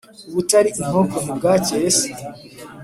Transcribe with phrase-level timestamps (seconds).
[0.29, 2.09] ubutari inkoko ntibwakeye se,